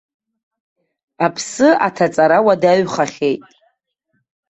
Аԥсы 1.25 1.67
аҭаҵара 1.87 2.37
уадаҩхахьеит. 2.45 3.41